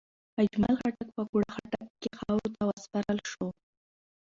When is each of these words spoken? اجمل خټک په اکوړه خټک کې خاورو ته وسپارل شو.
اجمل 0.41 0.75
خټک 0.81 1.09
په 1.15 1.21
اکوړه 1.25 1.49
خټک 1.55 1.85
کې 2.01 2.09
خاورو 2.19 2.53
ته 2.55 2.63
وسپارل 2.69 3.19
شو. 3.31 3.47